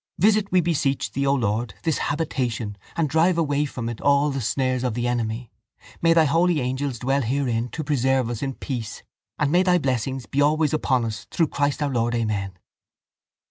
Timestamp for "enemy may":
5.07-6.13